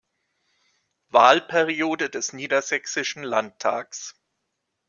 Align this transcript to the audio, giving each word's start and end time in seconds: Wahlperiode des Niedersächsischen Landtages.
Wahlperiode 1.09 2.09
des 2.09 2.33
Niedersächsischen 2.33 3.21
Landtages. 3.21 4.15